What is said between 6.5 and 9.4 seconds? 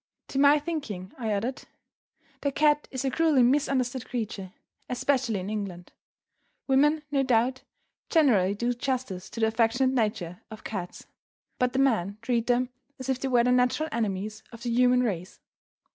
Women, no doubt, generally do justice to